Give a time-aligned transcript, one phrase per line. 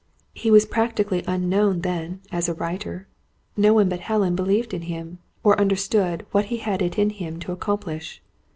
[0.33, 3.07] He was practically unknown then, as a writer.
[3.55, 7.39] No one but Helen believed in him, or understood what he had it in him
[7.41, 8.19] to accomplish.